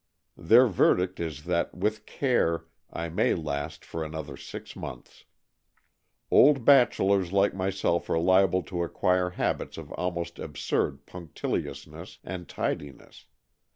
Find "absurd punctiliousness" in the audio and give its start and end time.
10.39-12.17